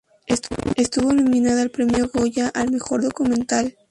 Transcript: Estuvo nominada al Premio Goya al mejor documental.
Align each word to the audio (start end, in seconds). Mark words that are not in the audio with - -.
Estuvo 0.77 1.13
nominada 1.13 1.61
al 1.61 1.69
Premio 1.69 2.09
Goya 2.11 2.47
al 2.55 2.71
mejor 2.71 3.03
documental. 3.03 3.77